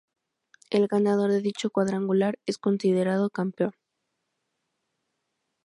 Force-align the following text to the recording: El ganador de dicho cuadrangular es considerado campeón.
El 0.71 0.87
ganador 0.87 1.29
de 1.29 1.41
dicho 1.41 1.69
cuadrangular 1.69 2.39
es 2.47 2.57
considerado 2.57 3.29
campeón. 3.29 3.73